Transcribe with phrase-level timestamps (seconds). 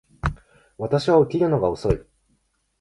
[0.79, 2.03] 私は起きるのが遅い